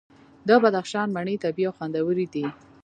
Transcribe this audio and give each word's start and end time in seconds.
د 0.47 0.49
بدخشان 0.63 1.07
مڼې 1.15 1.35
طبیعي 1.43 1.67
او 1.67 1.75
خوندورې 1.77 2.25
دي. 2.33 2.45